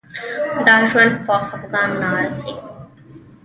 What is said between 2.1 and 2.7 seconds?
ارزي.